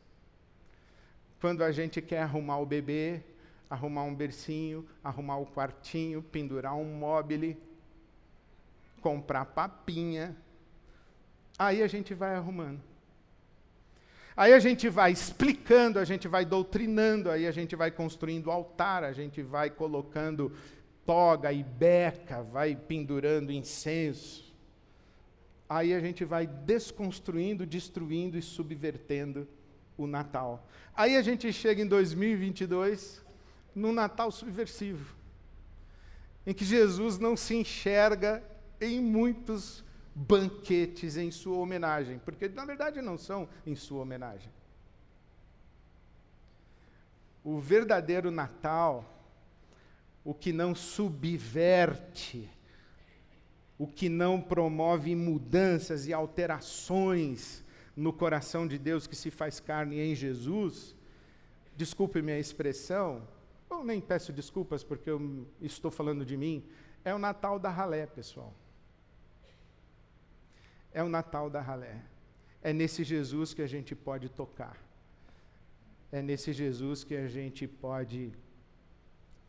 Quando 1.40 1.64
a 1.64 1.72
gente 1.72 2.00
quer 2.00 2.22
arrumar 2.22 2.58
o 2.58 2.66
bebê, 2.66 3.22
arrumar 3.68 4.02
um 4.04 4.14
bercinho, 4.14 4.86
arrumar 5.02 5.38
o 5.38 5.46
quartinho, 5.46 6.22
pendurar 6.22 6.74
um 6.74 6.84
mobile, 6.84 7.56
comprar 9.00 9.46
papinha. 9.46 10.36
Aí 11.58 11.82
a 11.82 11.86
gente 11.86 12.14
vai 12.14 12.34
arrumando. 12.34 12.91
Aí 14.36 14.52
a 14.52 14.58
gente 14.58 14.88
vai 14.88 15.12
explicando, 15.12 15.98
a 15.98 16.04
gente 16.04 16.26
vai 16.28 16.44
doutrinando, 16.44 17.30
aí 17.30 17.46
a 17.46 17.52
gente 17.52 17.76
vai 17.76 17.90
construindo 17.90 18.50
altar, 18.50 19.04
a 19.04 19.12
gente 19.12 19.42
vai 19.42 19.70
colocando 19.70 20.52
toga 21.04 21.52
e 21.52 21.62
beca, 21.62 22.42
vai 22.42 22.74
pendurando 22.74 23.52
incenso 23.52 24.52
aí 25.76 25.94
a 25.94 26.00
gente 26.00 26.22
vai 26.22 26.46
desconstruindo, 26.46 27.64
destruindo 27.64 28.36
e 28.36 28.42
subvertendo 28.42 29.48
o 29.96 30.06
Natal. 30.06 30.68
Aí 30.94 31.16
a 31.16 31.22
gente 31.22 31.50
chega 31.50 31.80
em 31.80 31.86
2022 31.86 33.24
num 33.74 33.92
Natal 33.92 34.30
subversivo, 34.30 35.16
em 36.46 36.52
que 36.52 36.64
Jesus 36.64 37.18
não 37.18 37.36
se 37.36 37.54
enxerga 37.54 38.42
em 38.78 39.00
muitos 39.00 39.82
banquetes 40.14 41.16
em 41.16 41.30
sua 41.30 41.56
homenagem, 41.56 42.18
porque 42.18 42.48
na 42.48 42.64
verdade 42.64 43.00
não 43.00 43.16
são 43.16 43.48
em 43.66 43.74
sua 43.74 44.02
homenagem. 44.02 44.52
O 47.44 47.58
verdadeiro 47.58 48.30
Natal, 48.30 49.04
o 50.24 50.32
que 50.32 50.52
não 50.52 50.74
subverte 50.74 52.48
o 53.82 53.86
que 53.88 54.08
não 54.08 54.40
promove 54.40 55.16
mudanças 55.16 56.06
e 56.06 56.12
alterações 56.12 57.64
no 57.96 58.12
coração 58.12 58.64
de 58.64 58.78
Deus 58.78 59.08
que 59.08 59.16
se 59.16 59.28
faz 59.28 59.58
carne 59.58 59.98
em 59.98 60.14
Jesus, 60.14 60.94
desculpe 61.76 62.22
minha 62.22 62.38
expressão, 62.38 63.26
ou 63.68 63.82
nem 63.82 64.00
peço 64.00 64.32
desculpas 64.32 64.84
porque 64.84 65.10
eu 65.10 65.48
estou 65.60 65.90
falando 65.90 66.24
de 66.24 66.36
mim, 66.36 66.64
é 67.04 67.12
o 67.12 67.18
Natal 67.18 67.58
da 67.58 67.70
ralé, 67.70 68.06
pessoal. 68.06 68.54
É 70.92 71.02
o 71.02 71.08
Natal 71.08 71.48
da 71.48 71.60
ralé. 71.60 72.02
É 72.62 72.72
nesse 72.72 73.02
Jesus 73.02 73.52
que 73.54 73.62
a 73.62 73.66
gente 73.66 73.94
pode 73.94 74.28
tocar. 74.28 74.76
É 76.10 76.20
nesse 76.20 76.52
Jesus 76.52 77.02
que 77.02 77.14
a 77.14 77.26
gente 77.26 77.66
pode 77.66 78.32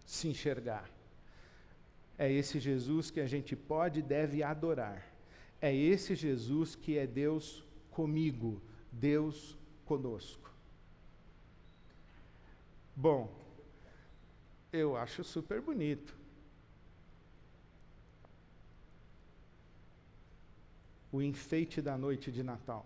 se 0.06 0.28
enxergar. 0.28 0.90
É 2.18 2.32
esse 2.32 2.60
Jesus 2.60 3.12
que 3.12 3.20
a 3.20 3.26
gente 3.26 3.56
pode 3.56 4.00
e 4.00 4.04
deve 4.04 4.42
adorar. 4.44 5.06
É 5.62 5.74
esse 5.74 6.16
Jesus 6.16 6.76
que 6.76 6.98
é 6.98 7.06
Deus 7.06 7.64
comigo, 7.92 8.62
Deus 8.92 9.58
conosco. 9.86 10.52
Bom, 12.96 13.34
eu 14.72 14.96
acho 14.96 15.24
super 15.24 15.62
bonito. 15.62 16.23
O 21.14 21.22
enfeite 21.22 21.82
da 21.82 21.98
noite 21.98 22.30
de 22.30 22.44
Natal. 22.44 22.86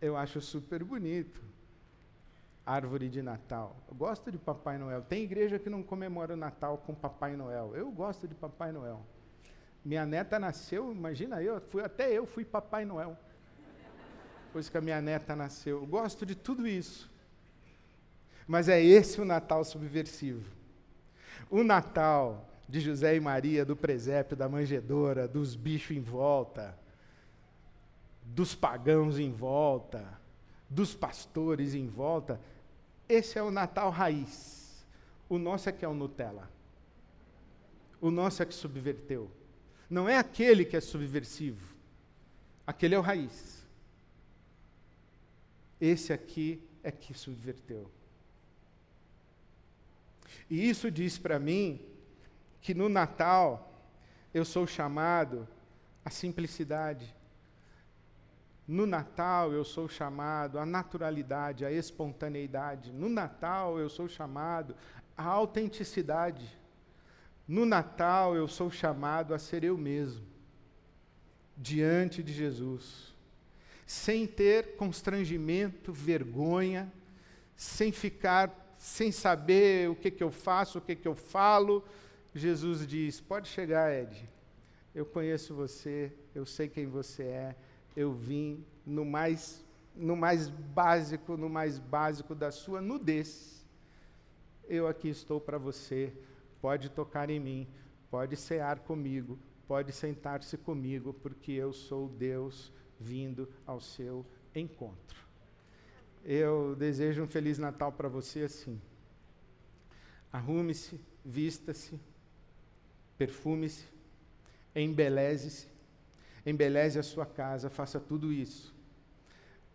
Eu 0.00 0.16
acho 0.16 0.40
super 0.40 0.82
bonito 0.82 1.42
árvore 2.64 3.08
de 3.08 3.20
Natal. 3.20 3.76
Eu 3.88 3.94
gosto 3.94 4.30
de 4.32 4.38
Papai 4.38 4.78
Noel. 4.78 5.02
Tem 5.02 5.22
igreja 5.22 5.58
que 5.58 5.68
não 5.68 5.82
comemora 5.82 6.34
o 6.34 6.36
Natal 6.36 6.78
com 6.78 6.94
Papai 6.94 7.36
Noel. 7.36 7.72
Eu 7.74 7.90
gosto 7.90 8.26
de 8.26 8.34
Papai 8.34 8.72
Noel. 8.72 9.04
Minha 9.84 10.06
neta 10.06 10.38
nasceu, 10.38 10.90
imagina 10.92 11.42
eu, 11.42 11.60
fui, 11.60 11.82
até 11.82 12.10
eu 12.10 12.26
fui 12.26 12.44
Papai 12.44 12.86
Noel. 12.86 13.18
Depois 14.46 14.68
que 14.68 14.78
a 14.78 14.80
minha 14.80 15.00
neta 15.00 15.36
nasceu. 15.36 15.80
Eu 15.80 15.86
gosto 15.86 16.24
de 16.24 16.34
tudo 16.34 16.66
isso. 16.66 17.10
Mas 18.46 18.68
é 18.68 18.82
esse 18.82 19.20
o 19.20 19.24
Natal 19.24 19.62
subversivo. 19.64 20.48
O 21.50 21.62
Natal 21.62 22.48
de 22.68 22.80
José 22.80 23.16
e 23.16 23.20
Maria, 23.20 23.64
do 23.64 23.76
presépio, 23.76 24.36
da 24.36 24.48
manjedora, 24.48 25.28
dos 25.28 25.54
bichos 25.54 25.96
em 25.96 26.00
volta, 26.00 26.76
dos 28.24 28.54
pagãos 28.54 29.18
em 29.18 29.30
volta, 29.30 30.18
dos 30.68 30.94
pastores 30.94 31.74
em 31.74 31.86
volta, 31.86 32.40
esse 33.08 33.38
é 33.38 33.42
o 33.42 33.50
Natal 33.50 33.90
raiz. 33.90 34.84
O 35.28 35.38
nosso 35.38 35.68
é 35.68 35.72
que 35.72 35.84
é 35.84 35.88
o 35.88 35.94
Nutella. 35.94 36.50
O 38.00 38.10
nosso 38.10 38.42
é 38.42 38.46
que 38.46 38.54
subverteu. 38.54 39.30
Não 39.88 40.08
é 40.08 40.16
aquele 40.16 40.64
que 40.64 40.76
é 40.76 40.80
subversivo. 40.80 41.74
Aquele 42.66 42.94
é 42.94 42.98
o 42.98 43.02
raiz. 43.02 43.64
Esse 45.80 46.12
aqui 46.12 46.62
é 46.82 46.90
que 46.90 47.12
subverteu. 47.14 47.90
E 50.48 50.68
isso 50.68 50.90
diz 50.90 51.18
para 51.18 51.38
mim 51.38 51.80
que 52.64 52.72
no 52.72 52.88
Natal 52.88 53.70
eu 54.32 54.42
sou 54.42 54.66
chamado 54.66 55.46
à 56.02 56.08
simplicidade. 56.08 57.14
No 58.66 58.86
Natal 58.86 59.52
eu 59.52 59.62
sou 59.66 59.86
chamado 59.86 60.58
à 60.58 60.64
naturalidade, 60.64 61.66
à 61.66 61.70
espontaneidade. 61.70 62.90
No 62.90 63.10
Natal 63.10 63.78
eu 63.78 63.90
sou 63.90 64.08
chamado 64.08 64.74
à 65.14 65.24
autenticidade. 65.24 66.58
No 67.46 67.66
Natal 67.66 68.34
eu 68.34 68.48
sou 68.48 68.70
chamado 68.70 69.34
a 69.34 69.38
ser 69.38 69.62
eu 69.62 69.76
mesmo, 69.76 70.24
diante 71.54 72.22
de 72.22 72.32
Jesus, 72.32 73.14
sem 73.84 74.26
ter 74.26 74.74
constrangimento, 74.76 75.92
vergonha, 75.92 76.90
sem 77.54 77.92
ficar 77.92 78.74
sem 78.78 79.12
saber 79.12 79.90
o 79.90 79.94
que, 79.94 80.10
que 80.10 80.24
eu 80.24 80.30
faço, 80.30 80.78
o 80.78 80.80
que, 80.80 80.96
que 80.96 81.06
eu 81.06 81.14
falo. 81.14 81.84
Jesus 82.34 82.86
diz: 82.86 83.20
Pode 83.20 83.48
chegar, 83.48 83.92
Ed. 83.92 84.28
Eu 84.94 85.06
conheço 85.06 85.54
você, 85.54 86.12
eu 86.34 86.46
sei 86.46 86.68
quem 86.68 86.86
você 86.86 87.24
é, 87.24 87.56
eu 87.96 88.12
vim 88.12 88.64
no 88.86 89.04
mais, 89.04 89.64
no 89.94 90.16
mais 90.16 90.48
básico, 90.48 91.36
no 91.36 91.48
mais 91.48 91.78
básico 91.78 92.34
da 92.34 92.50
sua 92.50 92.80
nudez. 92.80 93.66
Eu 94.68 94.86
aqui 94.86 95.08
estou 95.08 95.40
para 95.40 95.58
você, 95.58 96.12
pode 96.60 96.88
tocar 96.90 97.28
em 97.28 97.40
mim, 97.40 97.68
pode 98.10 98.36
cear 98.36 98.78
comigo, 98.78 99.38
pode 99.66 99.92
sentar-se 99.92 100.56
comigo, 100.56 101.12
porque 101.12 101.52
eu 101.52 101.72
sou 101.72 102.08
Deus 102.08 102.72
vindo 103.00 103.48
ao 103.66 103.80
seu 103.80 104.24
encontro 104.54 105.24
eu 106.24 106.74
desejo 106.74 107.22
um 107.22 107.26
Feliz 107.26 107.58
Natal 107.58 107.92
para 107.92 108.08
você 108.08 108.42
assim. 108.42 108.80
Arrume-se, 110.32 110.98
vista-se, 111.22 112.00
perfume-se, 113.16 113.84
embeleze-se, 114.74 115.68
embeleze 116.44 116.98
a 116.98 117.02
sua 117.02 117.26
casa, 117.26 117.70
faça 117.70 118.00
tudo 118.00 118.32
isso. 118.32 118.74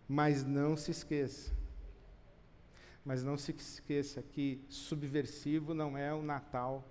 Mas 0.07 0.43
não 0.43 0.75
se 0.75 0.91
esqueça, 0.91 1.51
mas 3.05 3.23
não 3.23 3.37
se 3.37 3.51
esqueça 3.51 4.21
que 4.21 4.61
subversivo 4.67 5.73
não 5.73 5.97
é 5.97 6.13
o 6.13 6.21
Natal 6.21 6.83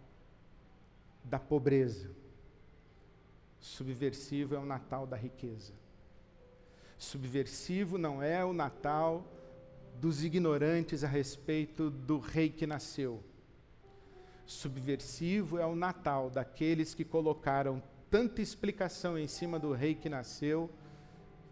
da 1.25 1.39
pobreza. 1.39 2.11
Subversivo 3.61 4.55
é 4.55 4.59
o 4.59 4.65
Natal 4.65 5.07
da 5.07 5.17
riqueza. 5.17 5.73
Subversivo 6.97 7.99
não 7.99 8.23
é 8.23 8.45
o 8.45 8.53
Natal 8.53 9.25
dos 10.01 10.25
ignorantes 10.25 11.03
a 11.03 11.09
respeito 11.09 11.91
do 11.91 12.19
rei 12.19 12.49
que 12.49 12.67
nasceu. 12.67 13.23
Subversivo 14.49 15.59
é 15.59 15.67
o 15.67 15.77
Natal 15.77 16.31
daqueles 16.31 16.95
que 16.95 17.05
colocaram 17.05 17.83
tanta 18.11 18.41
explicação 18.41 19.19
em 19.19 19.27
cima 19.29 19.59
do 19.59 19.75
rei 19.75 19.95
que 19.95 20.09
nasceu, 20.09 20.71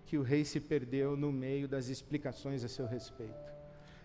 que 0.06 0.16
o 0.16 0.22
rei 0.22 0.46
se 0.46 0.58
perdeu 0.58 1.14
no 1.14 1.30
meio 1.30 1.68
das 1.68 1.88
explicações 1.88 2.64
a 2.64 2.68
seu 2.68 2.86
respeito. 2.86 3.52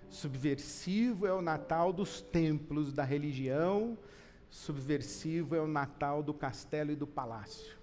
Subversivo 0.09 1.25
é 1.25 1.33
o 1.33 1.41
Natal 1.41 1.93
dos 1.93 2.21
templos 2.21 2.91
da 2.91 3.05
religião, 3.05 3.97
subversivo 4.49 5.55
é 5.55 5.61
o 5.61 5.67
Natal 5.67 6.21
do 6.21 6.33
castelo 6.33 6.91
e 6.91 6.95
do 6.97 7.07
palácio. 7.07 7.77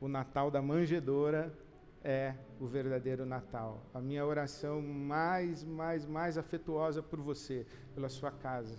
O 0.00 0.06
Natal 0.06 0.48
da 0.48 0.62
manjedora 0.62 1.52
é 2.04 2.36
o 2.60 2.66
verdadeiro 2.68 3.26
Natal. 3.26 3.84
A 3.92 4.00
minha 4.00 4.24
oração 4.24 4.80
mais, 4.80 5.64
mais, 5.64 6.06
mais 6.06 6.38
afetuosa 6.38 7.02
por 7.02 7.20
você, 7.20 7.66
pela 7.96 8.08
sua 8.08 8.30
casa, 8.30 8.78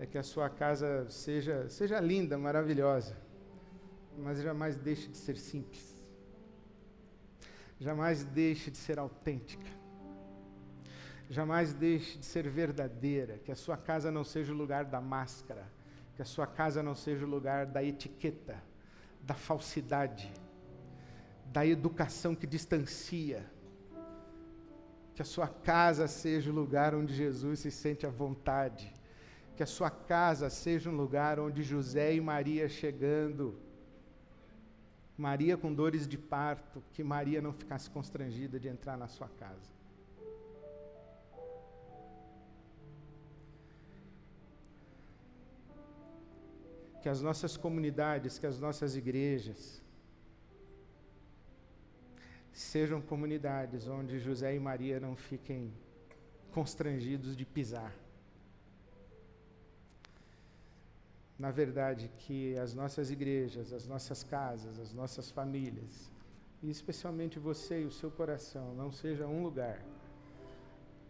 é 0.00 0.06
que 0.06 0.18
a 0.18 0.22
sua 0.22 0.50
casa 0.50 1.08
seja, 1.08 1.68
seja 1.68 2.00
linda, 2.00 2.36
maravilhosa, 2.36 3.16
mas 4.18 4.42
jamais 4.42 4.76
deixe 4.76 5.06
de 5.06 5.16
ser 5.16 5.36
simples. 5.36 6.02
Jamais 7.78 8.24
deixe 8.24 8.70
de 8.70 8.76
ser 8.76 8.98
autêntica. 8.98 9.70
Jamais 11.28 11.72
deixe 11.72 12.18
de 12.18 12.26
ser 12.26 12.48
verdadeira. 12.48 13.38
Que 13.38 13.52
a 13.52 13.54
sua 13.54 13.76
casa 13.76 14.10
não 14.10 14.24
seja 14.24 14.52
o 14.52 14.56
lugar 14.56 14.84
da 14.84 15.00
máscara. 15.00 15.70
Que 16.16 16.22
a 16.22 16.24
sua 16.24 16.46
casa 16.46 16.82
não 16.82 16.94
seja 16.94 17.24
o 17.24 17.28
lugar 17.28 17.64
da 17.66 17.84
etiqueta, 17.84 18.60
da 19.22 19.34
falsidade 19.34 20.32
da 21.52 21.66
educação 21.66 22.34
que 22.34 22.46
distancia. 22.46 23.44
Que 25.14 25.22
a 25.22 25.24
sua 25.24 25.48
casa 25.48 26.06
seja 26.06 26.50
o 26.50 26.54
lugar 26.54 26.94
onde 26.94 27.14
Jesus 27.14 27.60
se 27.60 27.70
sente 27.70 28.06
à 28.06 28.10
vontade. 28.10 28.94
Que 29.60 29.64
a 29.64 29.66
sua 29.66 29.90
casa 29.90 30.48
seja 30.48 30.88
um 30.88 30.96
lugar 30.96 31.38
onde 31.38 31.62
José 31.62 32.14
e 32.14 32.18
Maria 32.18 32.66
chegando, 32.66 33.60
Maria 35.18 35.54
com 35.54 35.70
dores 35.70 36.08
de 36.08 36.16
parto, 36.16 36.82
que 36.94 37.04
Maria 37.04 37.42
não 37.42 37.52
ficasse 37.52 37.90
constrangida 37.90 38.58
de 38.58 38.68
entrar 38.68 38.96
na 38.96 39.06
sua 39.06 39.28
casa. 39.28 39.70
Que 47.02 47.10
as 47.10 47.20
nossas 47.20 47.54
comunidades, 47.54 48.38
que 48.38 48.46
as 48.46 48.58
nossas 48.58 48.96
igrejas, 48.96 49.82
sejam 52.50 53.02
comunidades 53.02 53.86
onde 53.86 54.18
José 54.18 54.54
e 54.54 54.58
Maria 54.58 54.98
não 54.98 55.14
fiquem 55.14 55.70
constrangidos 56.50 57.36
de 57.36 57.44
pisar. 57.44 57.94
Na 61.44 61.50
verdade, 61.50 62.10
que 62.18 62.54
as 62.58 62.74
nossas 62.74 63.10
igrejas, 63.10 63.72
as 63.72 63.86
nossas 63.86 64.22
casas, 64.22 64.78
as 64.78 64.92
nossas 64.92 65.30
famílias, 65.30 66.10
e 66.62 66.68
especialmente 66.68 67.38
você 67.38 67.80
e 67.80 67.86
o 67.86 67.90
seu 67.90 68.10
coração, 68.10 68.74
não 68.74 68.92
seja 68.92 69.26
um 69.26 69.42
lugar 69.42 69.82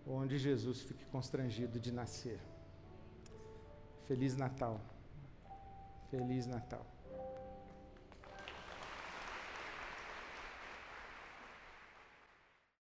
onde 0.07 0.39
Jesus 0.39 0.83
fique 0.83 1.05
constrangido 1.07 1.81
de 1.81 1.91
nascer. 1.91 2.39
Feliz 4.07 4.37
Natal. 4.37 4.81
Feliz 6.13 6.47
Natal. 6.47 6.87